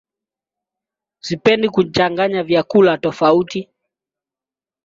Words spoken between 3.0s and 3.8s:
tofauti.